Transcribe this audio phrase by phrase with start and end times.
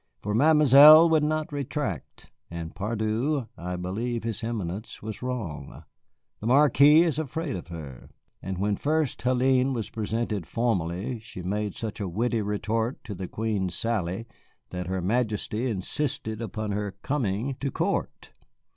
[0.17, 5.83] For Mademoiselle would not retract, and, pardieu, I believe his Eminence was wrong.
[6.39, 8.09] The Marquise is afraid of her.
[8.41, 13.27] And when first Hélène was presented formally she made such a witty retort to the
[13.27, 14.25] Queen's sally
[14.71, 18.31] that her Majesty insisted upon her coming to court.